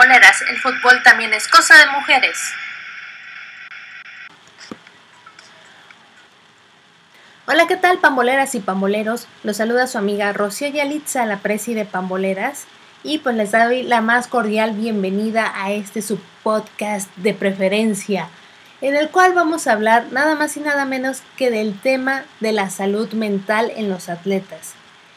[0.00, 2.38] Pamboleras, el fútbol también es cosa de mujeres.
[7.46, 9.28] Hola, ¿qué tal pamboleras y pamboleros?
[9.42, 12.64] Los saluda su amiga Rocío Yalitza, la presi de Pamboleras,
[13.02, 18.30] y pues les doy la más cordial bienvenida a este subpodcast de preferencia,
[18.80, 22.52] en el cual vamos a hablar nada más y nada menos que del tema de
[22.52, 24.72] la salud mental en los atletas.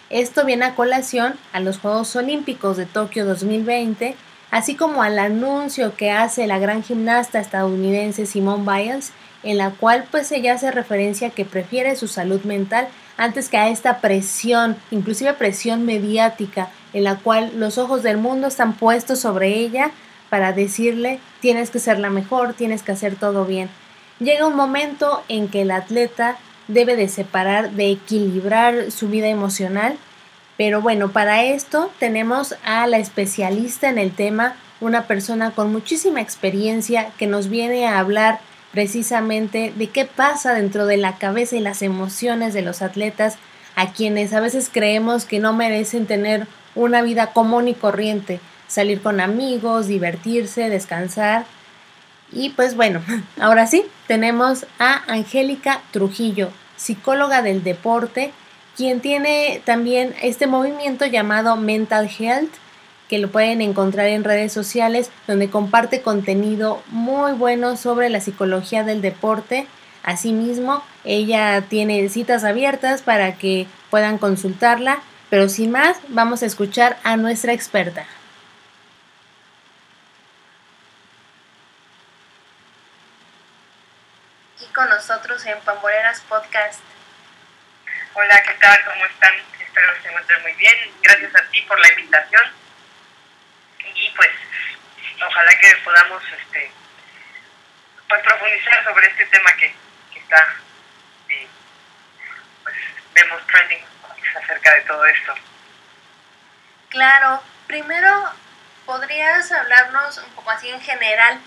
[0.10, 4.18] Esto viene a colación a los Juegos Olímpicos de Tokio 2020,
[4.54, 10.06] así como al anuncio que hace la gran gimnasta estadounidense Simone Biles, en la cual
[10.12, 15.34] pues ella hace referencia que prefiere su salud mental antes que a esta presión, inclusive
[15.34, 19.90] presión mediática, en la cual los ojos del mundo están puestos sobre ella
[20.30, 23.72] para decirle tienes que ser la mejor, tienes que hacer todo bien.
[24.20, 29.98] Llega un momento en que el atleta debe de separar, de equilibrar su vida emocional.
[30.58, 36.22] Pero bueno, para esto tenemos a la especialista en el tema, una persona con muchísima
[36.22, 38.40] experiencia que nos viene a hablar
[38.72, 43.38] precisamente de qué pasa dentro de la cabeza y las emociones de los atletas
[43.76, 49.02] a quienes a veces creemos que no merecen tener una vida común y corriente, salir
[49.02, 51.46] con amigos, divertirse, descansar.
[52.32, 53.02] Y pues bueno,
[53.40, 58.34] ahora sí, tenemos a Angélica Trujillo, psicóloga del deporte,
[58.76, 62.54] quien tiene también este movimiento llamado Mental Health,
[63.08, 68.84] que lo pueden encontrar en redes sociales, donde comparte contenido muy bueno sobre la psicología
[68.84, 69.68] del deporte.
[70.04, 75.00] Asimismo, ella tiene citas abiertas para que puedan consultarla,
[75.30, 78.06] pero sin más, vamos a escuchar a nuestra experta.
[84.74, 86.80] con nosotros en Pamboleras Podcast.
[88.16, 88.86] Hola, ¿qué tal?
[88.86, 89.34] ¿Cómo están?
[89.60, 90.76] Espero que se encuentren muy bien.
[91.02, 92.44] Gracias a ti por la invitación.
[93.96, 94.30] Y pues,
[95.28, 96.72] ojalá que podamos este,
[98.08, 99.74] pues, profundizar sobre este tema que,
[100.14, 100.48] que está,
[101.28, 101.48] y,
[102.62, 102.76] pues
[103.16, 103.84] vemos trending
[104.44, 105.34] acerca de todo esto.
[106.90, 108.32] Claro, primero,
[108.86, 111.40] ¿podrías hablarnos un poco así en general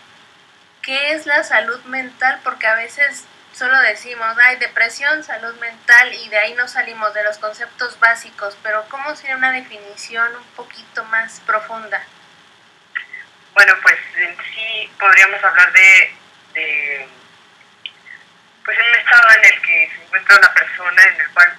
[0.83, 3.25] qué es la salud mental, porque a veces
[3.57, 8.57] solo decimos, hay depresión, salud mental, y de ahí no salimos de los conceptos básicos,
[8.63, 12.03] pero ¿cómo sería una definición un poquito más profunda?
[13.55, 16.15] Bueno, pues en sí podríamos hablar de,
[16.53, 17.09] de
[18.65, 21.59] pues en un estado en el que se encuentra una persona en el cual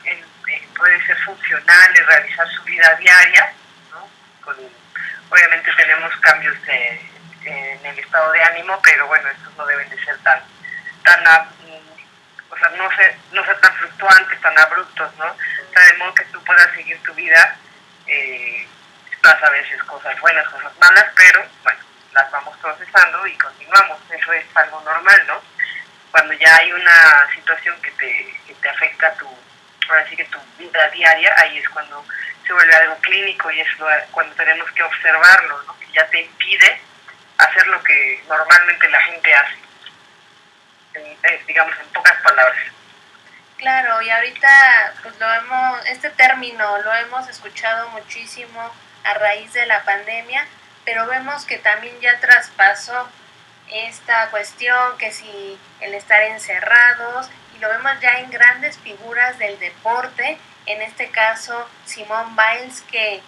[0.78, 3.53] puede ser funcional y realizar su vida diaria,
[3.91, 4.08] ¿no?
[5.29, 7.02] Obviamente tenemos cambios de
[7.46, 10.41] en el estado de ánimo, pero bueno, estos no deben de ser tan,
[11.03, 11.28] tan
[12.50, 15.25] o sea, no ser, no ser tan fluctuantes, tan abruptos, ¿no?
[15.25, 17.58] O sea, de modo que tú puedas seguir tu vida,
[18.08, 18.68] eh,
[19.22, 21.80] pasa a veces cosas buenas, cosas malas, pero bueno,
[22.13, 25.41] las vamos procesando y continuamos, eso es algo normal, ¿no?
[26.12, 29.28] Cuando ya hay una situación que te, que te afecta tu,
[29.90, 32.06] ahora sí que tu vida diaria, ahí es cuando
[32.46, 33.68] se vuelve algo clínico y es
[34.12, 35.78] cuando tenemos que observarlo, ¿no?
[35.79, 36.81] Que ya te impide
[37.38, 39.58] hacer lo que normalmente la gente hace,
[41.47, 42.59] digamos en pocas palabras.
[43.58, 48.72] Claro, y ahorita pues lo hemos, este término lo hemos escuchado muchísimo
[49.03, 50.46] a raíz de la pandemia,
[50.85, 53.09] pero vemos que también ya traspasó
[53.69, 59.59] esta cuestión que si el estar encerrados y lo vemos ya en grandes figuras del
[59.59, 60.38] deporte,
[60.68, 63.22] en este caso Simone Biles que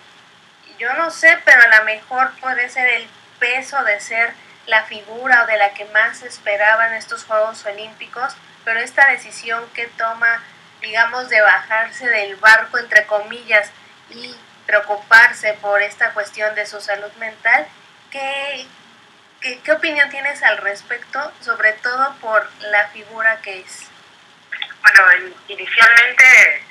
[0.77, 3.07] yo no sé, pero a lo mejor puede ser el
[3.39, 4.33] peso de ser
[4.69, 9.87] la figura o de la que más esperaban estos Juegos Olímpicos, pero esta decisión que
[9.87, 10.43] toma,
[10.81, 13.71] digamos, de bajarse del barco, entre comillas,
[14.11, 14.35] y
[14.65, 17.67] preocuparse por esta cuestión de su salud mental,
[18.11, 18.67] ¿qué,
[19.41, 23.87] qué, opinión tienes al respecto, sobre todo por la figura que es?
[24.81, 26.63] Bueno, inicialmente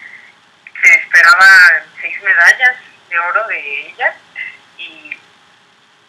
[0.83, 2.77] se esperaban seis medallas
[3.11, 4.15] de oro de ella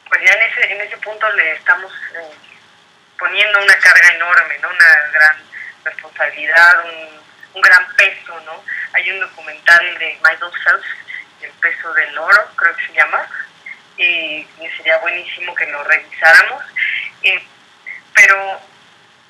[0.09, 2.35] pues ya en ese, en ese punto le estamos eh,
[3.17, 4.69] poniendo una carga enorme, ¿no?
[4.69, 5.38] Una gran
[5.85, 7.21] responsabilidad, un,
[7.53, 8.63] un gran peso, ¿no?
[8.94, 10.88] Hay un documental de Michael Phelps,
[11.41, 13.25] El peso del oro, creo que se llama,
[13.97, 14.47] y,
[14.77, 16.63] sería buenísimo que lo revisáramos.
[17.23, 17.44] Eh,
[18.13, 18.59] pero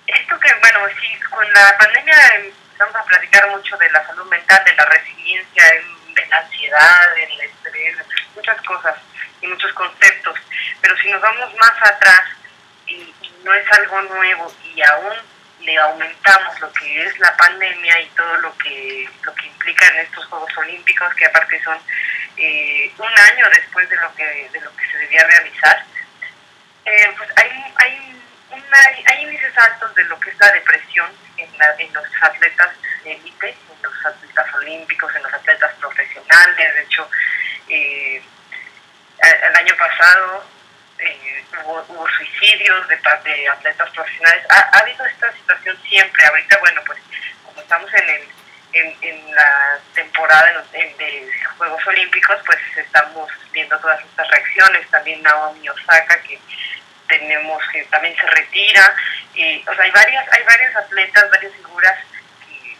[0.07, 4.63] esto que, bueno, sí, con la pandemia empezamos a platicar mucho de la salud mental,
[4.63, 5.63] de la resiliencia,
[6.15, 7.97] de la ansiedad, del estrés,
[8.35, 8.95] muchas cosas
[9.41, 10.39] y muchos conceptos,
[10.81, 12.23] pero si nos vamos más atrás
[12.87, 15.13] y, no es algo nuevo y aún
[15.61, 19.99] le aumentamos lo que es la pandemia y todo lo que lo que implica en
[19.99, 21.77] estos Juegos Olímpicos, que aparte son
[22.35, 25.85] eh, un año después de lo que de lo que se debía realizar,
[26.85, 28.21] Eh, pues hay, hay,
[28.51, 32.69] una, hay índices altos de lo que es la depresión en, la, en los atletas
[33.05, 36.75] élite, en los atletas olímpicos, en los atletas profesionales.
[36.75, 37.09] De hecho,
[37.67, 38.21] eh,
[39.21, 40.45] el año pasado
[40.99, 44.45] eh, hubo, hubo, suicidios de, de atletas profesionales.
[44.49, 46.25] Ha, ha, habido esta situación siempre.
[46.25, 46.99] Ahorita, bueno, pues
[47.45, 48.27] como estamos en, el,
[48.73, 54.89] en, en la temporada de, de, Juegos Olímpicos, pues estamos viendo todas estas reacciones.
[54.89, 56.39] También Naomi Osaka, que
[57.07, 58.95] tenemos que también se retira.
[59.35, 61.97] Y, o sea, hay varias, hay varias atletas, varias figuras
[62.45, 62.77] que,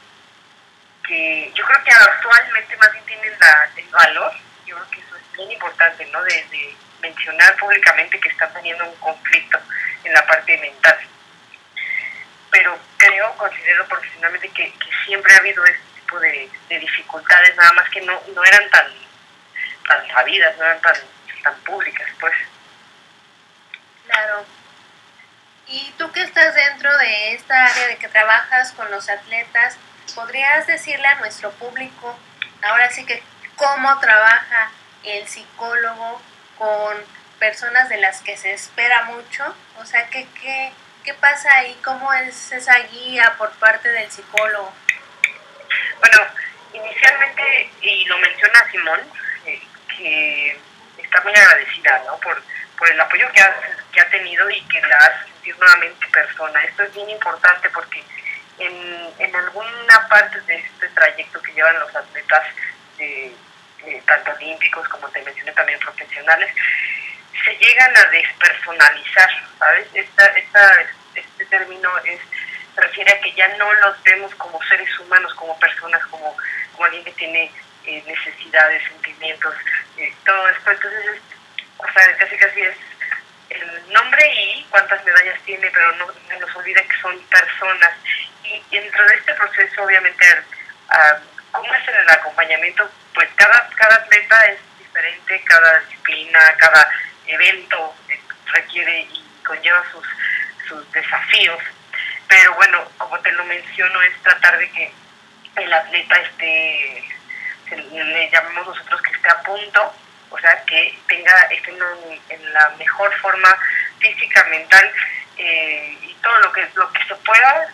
[1.08, 4.34] que yo creo que actualmente más bien tienen la, el valor.
[4.66, 6.22] Yo creo que eso es bien importante, ¿no?
[6.24, 9.60] De, de mencionar públicamente que están teniendo un conflicto
[10.04, 10.98] en la parte mental.
[12.52, 17.74] Pero creo, considero profesionalmente que, que siempre ha habido este tipo de, de, dificultades, nada
[17.74, 18.88] más que no, no eran tan,
[19.88, 20.96] tan sabidas, no eran tan,
[21.44, 22.34] tan públicas, pues.
[24.06, 24.46] Claro.
[25.68, 29.78] Y tú que estás dentro de esta área de que trabajas con los atletas,
[30.16, 32.18] ¿podrías decirle a nuestro público,
[32.64, 33.22] ahora sí que,
[33.56, 34.72] cómo trabaja
[35.04, 36.22] el psicólogo
[36.60, 36.98] con
[37.40, 39.56] personas de las que se espera mucho?
[39.80, 40.72] O sea, ¿qué, qué,
[41.04, 41.76] qué pasa ahí?
[41.84, 44.72] ¿Cómo es esa guía por parte del psicólogo?
[46.00, 46.18] Bueno,
[46.74, 49.00] inicialmente, y lo menciona Simón,
[49.46, 49.62] eh,
[49.98, 50.60] que
[51.02, 52.18] está muy agradecida ¿no?
[52.18, 52.44] por,
[52.78, 53.56] por el apoyo que ha,
[53.92, 56.64] que ha tenido y que la hace sentir nuevamente persona.
[56.66, 58.04] Esto es bien importante porque
[58.60, 62.44] en, en alguna parte de este trayecto que llevan los atletas,
[62.98, 63.34] eh,
[63.86, 66.52] eh, tanto olímpicos como te mencioné también profesionales,
[67.44, 69.88] se llegan a despersonalizar, ¿sabes?
[69.94, 70.86] Esta, esta,
[71.16, 72.20] este término es,
[72.76, 76.36] se refiere a que ya no los vemos como seres humanos, como personas, como,
[76.74, 77.52] como alguien que tiene
[77.86, 79.56] eh, necesidades, sentimientos,
[79.98, 80.72] eh, todo esto.
[80.72, 81.22] Entonces, es,
[81.78, 82.76] o sea, casi casi es
[83.50, 86.08] el nombre y cuántas medallas tiene, pero no
[86.40, 87.94] nos olvida que son personas.
[88.44, 90.26] Y dentro de este proceso, obviamente,
[90.90, 92.90] uh, ¿cómo es el acompañamiento?
[93.14, 96.90] Pues cada, cada atleta es diferente, cada disciplina, cada
[97.28, 97.94] evento
[98.54, 100.08] requiere y conlleva sus,
[100.68, 101.60] sus desafíos.
[102.30, 104.94] Pero bueno, como te lo menciono, es tratar de que
[105.58, 107.04] el atleta esté,
[107.92, 109.94] le llamamos nosotros que esté a punto,
[110.30, 113.58] o sea, que tenga, esté en, en la mejor forma
[114.00, 114.92] física, mental
[115.38, 117.68] eh, y todo lo que, lo que se pueda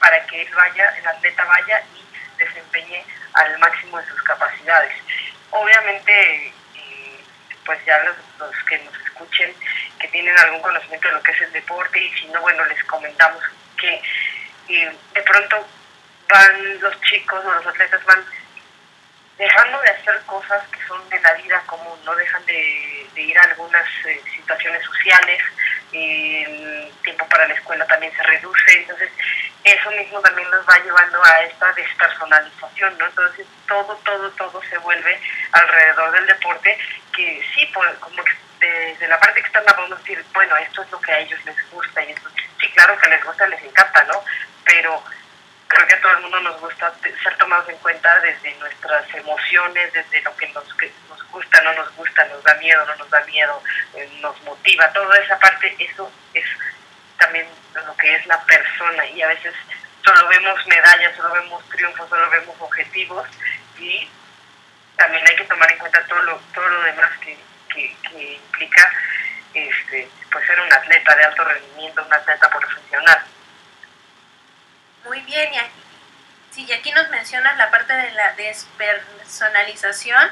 [0.00, 4.92] para que él vaya, el atleta vaya y desempeñe al máximo de sus capacidades.
[5.50, 7.24] Obviamente, eh,
[7.64, 9.54] pues ya los, los, que nos escuchen,
[9.98, 12.82] que tienen algún conocimiento de lo que es el deporte, y si no, bueno, les
[12.84, 13.42] comentamos
[13.76, 14.02] que
[14.68, 15.66] eh, de pronto
[16.28, 18.24] van los chicos o los atletas van
[19.38, 23.38] dejando de hacer cosas que son de la vida común, no dejan de, de ir
[23.38, 25.40] a algunas eh, situaciones sociales,
[25.92, 29.10] el tiempo para la escuela también se reduce, entonces
[29.68, 33.06] eso mismo también nos va llevando a esta despersonalización, ¿no?
[33.06, 35.20] Entonces todo, todo, todo se vuelve
[35.52, 36.78] alrededor del deporte,
[37.14, 38.22] que sí, pues, como
[38.60, 42.02] desde la parte externa podemos decir, bueno, esto es lo que a ellos les gusta,
[42.04, 42.28] y esto,
[42.60, 44.24] sí, claro que les gusta, les encanta, ¿no?
[44.64, 45.02] Pero
[45.68, 49.92] creo que a todo el mundo nos gusta ser tomados en cuenta desde nuestras emociones,
[49.92, 53.10] desde lo que nos, que nos gusta, no nos gusta, nos da miedo, no nos
[53.10, 53.62] da miedo,
[53.94, 56.46] eh, nos motiva, toda esa parte, eso es
[57.18, 59.54] también lo que es la persona y a veces
[60.04, 63.28] solo vemos medallas, solo vemos triunfos, solo vemos objetivos
[63.78, 64.08] y
[64.96, 68.92] también hay que tomar en cuenta todo lo, todo lo demás que, que, que implica
[69.54, 73.22] este, pues ser un atleta de alto rendimiento, un atleta profesional.
[75.04, 75.82] Muy bien, y aquí,
[76.50, 80.30] sí, y aquí nos mencionas la parte de la despersonalización.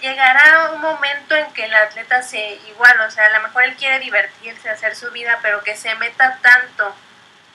[0.00, 3.76] Llegará un momento en que el atleta se igual, o sea, a lo mejor él
[3.76, 6.94] quiere divertirse, hacer su vida, pero que se meta tanto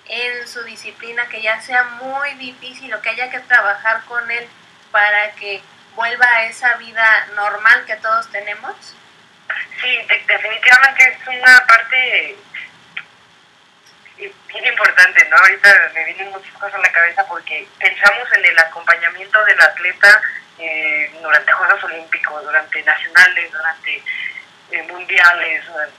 [0.05, 4.47] en su disciplina que ya sea muy difícil o que haya que trabajar con él
[4.91, 5.61] para que
[5.95, 8.75] vuelva a esa vida normal que todos tenemos.
[9.81, 12.37] Sí, de definitivamente es una parte
[14.17, 15.37] bien importante, ¿no?
[15.37, 20.21] Ahorita me vienen muchas cosas a la cabeza porque pensamos en el acompañamiento del atleta
[20.59, 24.03] eh, durante Juegos Olímpicos, durante nacionales, durante
[24.71, 25.95] eh, mundiales, durante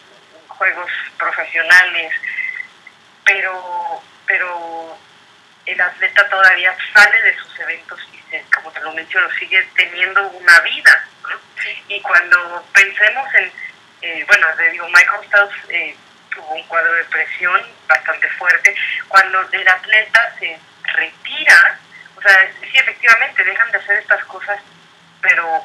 [0.49, 2.12] juegos profesionales,
[3.25, 4.99] pero, pero
[5.67, 10.29] el atleta todavía sale de sus eventos y, se, como te lo menciono, sigue teniendo
[10.29, 11.05] una vida.
[11.88, 13.53] Y cuando pensemos en,
[14.03, 15.97] eh, bueno, te digo, Michael Phelps eh,
[16.35, 18.75] tuvo un cuadro de presión bastante fuerte,
[19.09, 21.79] cuando el atleta se retira,
[22.18, 24.60] o sea, sí, efectivamente, dejan de hacer estas cosas,
[25.22, 25.62] pero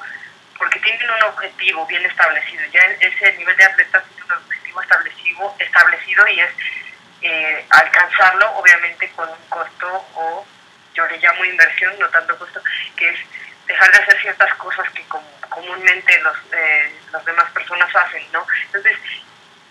[0.56, 5.56] porque tienen un objetivo bien establecido, ya ese nivel de atleta tiene un objetivo establecido,
[5.58, 6.50] establecido y es
[7.24, 10.46] eh, alcanzarlo, obviamente con un costo o
[10.94, 12.62] yo le llamo inversión, no tanto costo,
[12.96, 13.20] que es
[13.66, 15.04] dejar de hacer ciertas cosas que
[15.50, 18.46] comúnmente los, eh, las demás personas hacen, ¿no?
[18.66, 18.96] Entonces,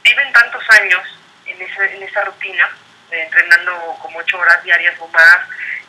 [0.02, 1.02] viven tantos años
[1.46, 2.68] en esa, en esa rutina,
[3.12, 5.38] eh, entrenando como ocho horas diarias o más,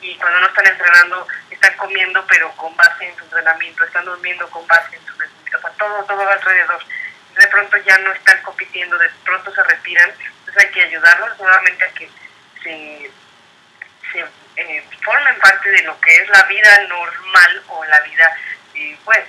[0.03, 4.49] y cuando no están entrenando, están comiendo, pero con base en su entrenamiento, están durmiendo
[4.49, 6.83] con base en su entrenamiento, o sea, todo, todo va alrededor.
[7.39, 11.85] De pronto ya no están compitiendo, de pronto se retiran, entonces hay que ayudarlos nuevamente
[11.85, 12.09] a que
[12.61, 13.11] se,
[14.11, 14.25] se
[14.57, 18.37] eh, formen parte de lo que es la vida normal o la vida,
[18.75, 19.23] eh, pues,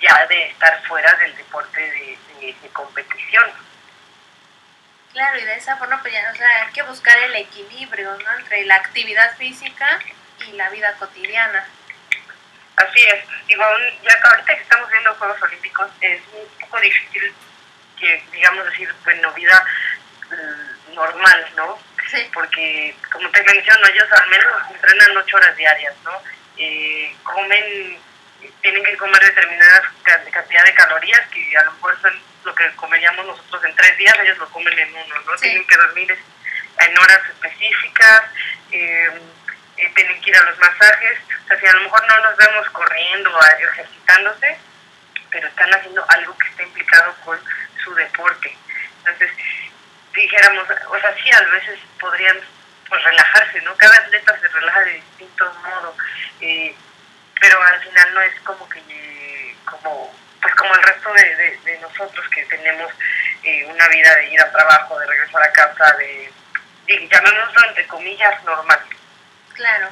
[0.00, 3.50] ya de estar fuera del deporte de, de, competición.
[5.12, 8.38] Claro, y de esa forma, pues ya, o sea, hay que buscar el equilibrio, ¿no?
[8.38, 9.98] Entre la actividad física
[10.46, 11.64] y la vida cotidiana.
[12.76, 13.24] Así es.
[13.46, 13.64] Digo,
[14.02, 17.34] ya ahorita que estamos viendo Juegos Olímpicos, es un poco difícil
[17.98, 19.64] que, digamos, decir, bueno, vida
[20.30, 21.78] mm, normal, ¿no?
[22.32, 26.12] Porque, como te menciono, ellos al menos entrenan ocho horas diarias, ¿no?
[26.56, 27.98] Eh, comen,
[28.62, 33.26] tienen que comer determinadas cantidad de calorías que a lo mejor son lo que comeríamos
[33.26, 35.36] nosotros en tres días, ellos lo comen en uno, ¿no?
[35.36, 36.18] Tienen que dormir
[36.78, 38.22] en horas específicas,
[38.72, 39.10] eh,
[39.94, 42.70] tienen que ir a los masajes, o sea, si a lo mejor no nos vemos
[42.70, 44.58] corriendo, o ejercitándose,
[45.30, 47.38] pero están haciendo algo que está implicado con
[47.82, 48.56] su deporte.
[48.98, 49.30] Entonces,
[50.12, 52.36] dijéramos, o sea, sí, a veces podrían
[52.88, 53.74] pues relajarse, ¿no?
[53.76, 55.96] Cada atleta se relaja de distinto modo,
[56.40, 56.74] eh,
[57.40, 62.28] pero al final no es como que, como, pues como el resto de, de, nosotros
[62.30, 62.92] que tenemos
[63.44, 66.32] eh, una vida de ir al trabajo, de regresar a casa, de,
[66.86, 68.80] de llamémoslo entre comillas, normal.
[69.60, 69.90] Claro.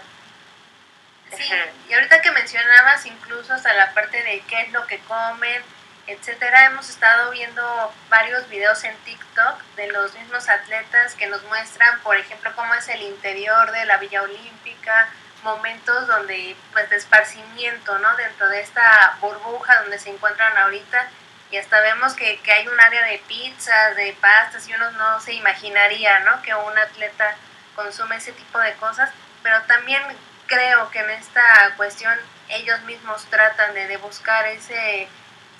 [1.37, 1.53] Sí,
[1.91, 5.63] y ahorita que mencionabas incluso hasta la parte de qué es lo que comen,
[6.07, 12.01] etcétera, hemos estado viendo varios videos en TikTok de los mismos atletas que nos muestran,
[12.01, 15.11] por ejemplo, cómo es el interior de la Villa Olímpica,
[15.43, 18.17] momentos donde, pues, de esparcimiento, ¿no?
[18.17, 21.11] Dentro de esta burbuja donde se encuentran ahorita
[21.51, 25.21] y hasta vemos que, que hay un área de pizzas, de pastas y uno no
[25.21, 26.41] se imaginaría, ¿no?
[26.41, 27.37] Que un atleta
[27.77, 29.11] consume ese tipo de cosas,
[29.43, 30.03] pero también
[30.47, 32.19] creo que en esta cuestión
[32.49, 35.09] ellos mismos tratan de, buscar ese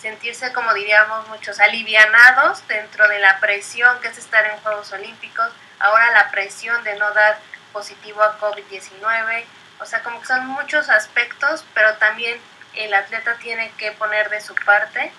[0.01, 5.53] sentirse, como diríamos muchos, alivianados dentro de la presión que es estar en Juegos Olímpicos,
[5.81, 7.39] ahora la presión de no dar
[7.73, 9.45] positivo a COVID-19,
[9.81, 12.41] o sea, como que son muchos aspectos, pero también
[12.75, 15.13] el atleta tiene que poner de su parte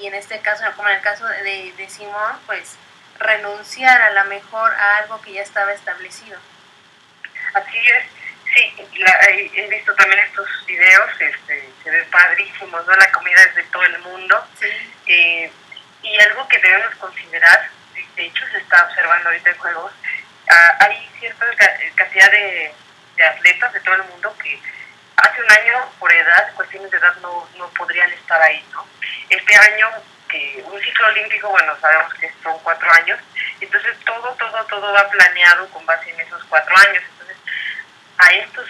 [0.00, 2.76] y en este caso, como en el caso de, de Simón, pues
[3.18, 6.38] renunciar a la mejor a algo que ya estaba establecido.
[7.54, 8.04] Así es,
[8.54, 8.74] Sí,
[9.54, 12.96] he visto también estos videos, este, se ve padrísimo, ¿no?
[12.96, 14.44] La comida es de todo el mundo.
[15.06, 15.50] Eh,
[16.02, 17.70] y algo que debemos considerar,
[18.16, 19.92] de hecho se está observando ahorita en juegos,
[20.50, 21.46] ah, hay cierta
[21.94, 22.74] cantidad de,
[23.22, 24.58] atletas de todo el mundo que
[25.16, 28.86] hace un año, por edad, cuestiones de edad, no, no podrían estar ahí, ¿no?
[29.28, 29.90] Este año,
[30.28, 33.20] que un ciclo olímpico, bueno, sabemos que son cuatro años,
[33.60, 37.02] entonces todo, todo, todo va planeado con base en esos cuatro años
[38.20, 38.68] a estos,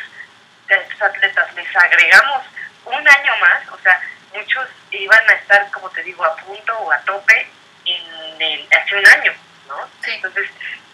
[1.01, 2.45] atletas les agregamos
[2.85, 4.01] un año más, o sea,
[4.35, 7.47] muchos iban a estar, como te digo, a punto o a tope
[7.85, 9.33] en el, hace un año,
[9.69, 9.89] ¿no?
[10.05, 10.49] Entonces,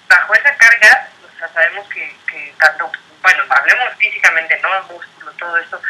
[0.08, 1.08] bajo esa carga,
[1.52, 2.90] sabemos que, que tanto,
[3.22, 4.82] bueno, hablemos físicamente, ¿no?
[4.84, 5.80] Músculo, todo esto,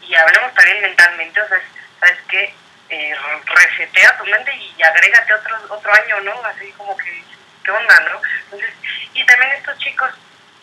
[0.00, 1.60] y hablemos también mentalmente, o sea,
[2.00, 2.54] ¿sabes qué?
[2.88, 6.44] Eh, resetea tu mente y agrégate otro, otro año, ¿no?
[6.44, 7.22] Así como que,
[7.64, 8.20] ¿qué onda, no?
[8.44, 8.70] Entonces,
[9.12, 10.14] y también estos chicos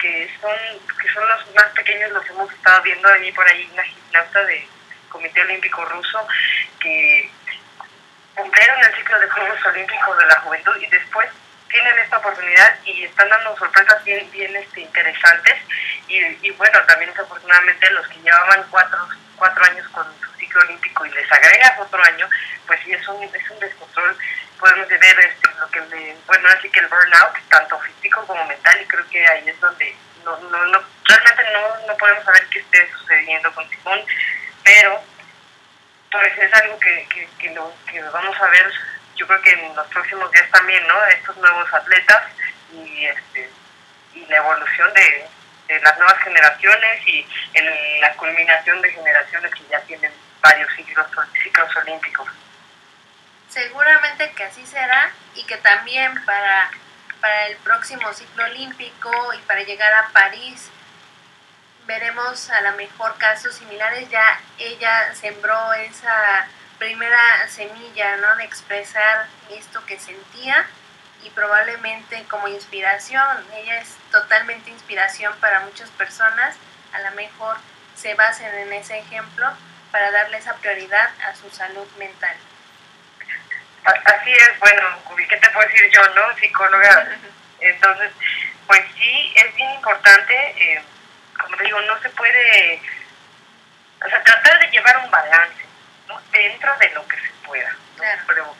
[0.03, 3.83] que son, que son los más pequeños, los hemos estado viendo ahí por ahí, una
[3.83, 4.67] gimnasta del
[5.07, 6.27] Comité Olímpico Ruso,
[6.81, 7.31] que
[8.35, 11.29] cumplieron el ciclo de Juegos Olímpicos de la Juventud y después
[11.69, 15.55] tienen esta oportunidad y están dando sorpresas bien, bien este, interesantes.
[16.09, 16.17] Y,
[16.47, 19.07] y bueno, también desafortunadamente los que llevaban cuatro,
[19.37, 22.29] cuatro años con su ciclo olímpico y les agregas otro año,
[22.67, 24.17] pues sí es un, es un descontrol
[24.59, 28.85] podemos ver este, lo que bueno así que el burnout tanto físico como mental y
[28.85, 32.91] creo que ahí es donde no, no, no realmente no, no podemos saber qué esté
[32.91, 34.01] sucediendo con Simón
[34.63, 35.01] pero
[36.11, 38.71] pues es algo que, que, que, lo, que vamos a ver
[39.15, 42.23] yo creo que en los próximos días también no estos nuevos atletas
[42.71, 43.49] y este
[44.13, 45.27] y la evolución de,
[45.67, 51.07] de las nuevas generaciones y en la culminación de generaciones que ya tienen varios ciclos,
[51.41, 52.27] ciclos olímpicos
[53.53, 56.71] seguramente que así será y que también para,
[57.21, 60.69] para el próximo ciclo olímpico y para llegar a París
[61.85, 64.09] veremos a lo mejor casos similares.
[64.09, 66.47] Ya ella sembró esa
[66.79, 68.35] primera semilla, ¿no?
[68.37, 70.65] De expresar esto que sentía
[71.23, 73.45] y probablemente como inspiración.
[73.53, 76.55] Ella es totalmente inspiración para muchas personas.
[76.93, 77.57] A lo mejor
[77.95, 79.47] se basen en ese ejemplo
[79.91, 82.35] para darle esa prioridad a su salud mental.
[83.83, 86.35] Así es, bueno, ¿qué te puedo decir yo, no?
[86.37, 87.07] Psicóloga.
[87.59, 88.11] Entonces,
[88.67, 90.81] pues sí, es bien importante, eh,
[91.39, 92.81] como te digo, no se puede,
[94.05, 95.65] o sea, tratar de llevar un balance,
[96.07, 96.21] ¿no?
[96.31, 97.75] Dentro de lo que se pueda.
[98.27, 98.55] Pero,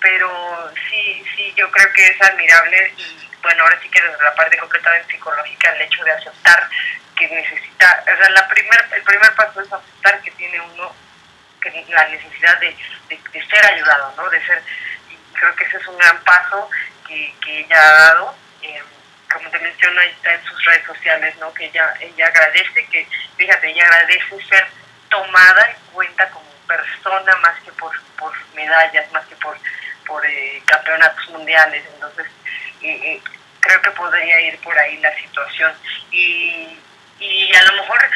[0.00, 4.34] pero sí, sí, yo creo que es admirable y bueno, ahora sí que desde la
[4.34, 6.68] parte completamente psicológica, el hecho de aceptar
[7.16, 10.94] que necesita, o sea, la primer, el primer paso es aceptar que tiene uno
[11.88, 12.76] la necesidad de,
[13.08, 14.28] de, ser ayudado, ¿no?
[14.30, 14.62] De ser,
[15.10, 16.68] y creo que ese es un gran paso
[17.06, 18.34] que, que ella ha dado.
[18.62, 18.82] Eh,
[19.32, 21.52] como te menciono, está en sus redes sociales, ¿no?
[21.54, 23.06] Que ella, ella agradece, que,
[23.36, 24.66] fíjate, ella agradece ser
[25.08, 29.56] tomada en cuenta como persona más que por, por medallas, más que por,
[30.06, 31.84] por eh, campeonatos mundiales.
[31.94, 32.26] Entonces,
[32.82, 33.20] eh,
[33.60, 35.72] creo que podría ir por ahí la situación.
[36.10, 36.78] Y,
[37.18, 38.10] y a lo mejor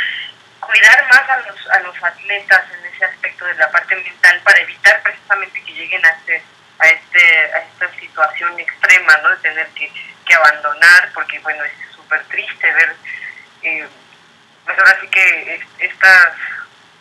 [0.68, 4.60] cuidar más a los, a los atletas en ese aspecto de la parte mental para
[4.60, 6.42] evitar precisamente que lleguen a, este,
[6.78, 9.30] a, este, a esta situación extrema, ¿no?
[9.30, 9.90] De tener que,
[10.26, 12.94] que abandonar, porque bueno, es súper triste ver,
[13.62, 13.88] eh,
[14.66, 16.34] pues ahora sí que estas,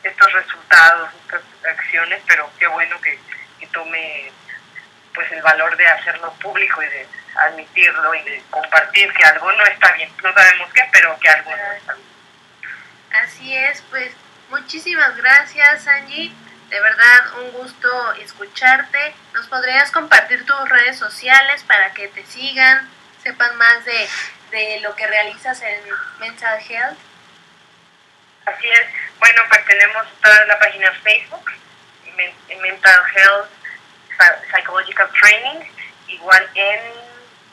[0.03, 3.19] estos resultados, estas acciones, pero qué bueno que,
[3.59, 4.31] que tome
[5.13, 9.63] pues el valor de hacerlo público y de admitirlo y de compartir que algo no
[9.65, 10.09] está bien.
[10.23, 12.16] No sabemos qué, pero que algo no está bien.
[13.27, 14.13] Así es, pues
[14.49, 16.31] muchísimas gracias Angie.
[16.69, 19.13] De verdad, un gusto escucharte.
[19.33, 22.89] ¿Nos podrías compartir tus redes sociales para que te sigan,
[23.21, 24.07] sepan más de,
[24.51, 25.81] de lo que realizas en
[26.19, 26.97] Mental Health?
[28.45, 28.87] Así es.
[29.19, 31.51] Bueno, pues tenemos toda la página Facebook,
[32.61, 33.49] Mental Health
[34.51, 35.65] Psychological Training,
[36.07, 36.79] igual en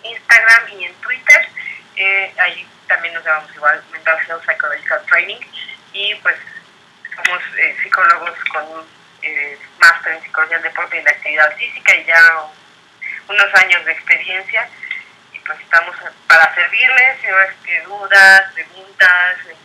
[0.04, 1.48] Instagram y en Twitter.
[1.96, 5.40] Eh, ahí también nos llamamos igual Mental Health Psychological Training
[5.92, 6.36] y pues
[7.14, 8.86] somos eh, psicólogos con
[9.22, 12.42] eh, máster en psicología del deporte y la actividad física y ya
[13.28, 14.68] unos años de experiencia
[15.32, 19.56] y pues estamos para servirles, si que dudas, preguntas, eh,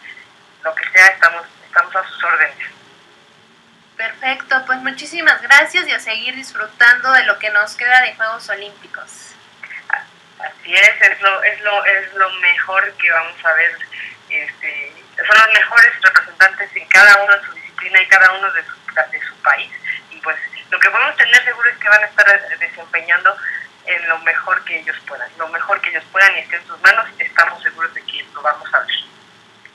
[0.63, 2.67] lo que sea, estamos, estamos a sus órdenes.
[3.97, 8.47] Perfecto, pues muchísimas gracias y a seguir disfrutando de lo que nos queda de Juegos
[8.49, 9.35] Olímpicos.
[10.39, 13.77] Así es, es lo, es lo, es lo mejor que vamos a ver.
[14.29, 18.63] Este, son los mejores representantes en cada uno de su disciplina y cada uno de
[18.63, 19.71] su, de su país.
[20.11, 20.37] Y pues
[20.69, 23.37] lo que podemos tener seguro es que van a estar desempeñando
[23.85, 25.29] en lo mejor que ellos puedan.
[25.37, 28.41] Lo mejor que ellos puedan y esté en sus manos, estamos seguros de que lo
[28.41, 28.95] vamos a ver.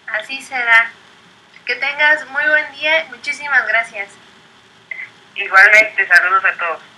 [0.06, 0.90] Así será.
[1.66, 3.06] Que tengas muy buen día.
[3.10, 4.10] Muchísimas gracias.
[5.34, 6.93] Igualmente, saludos a todos.